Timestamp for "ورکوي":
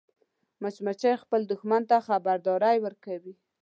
2.85-3.33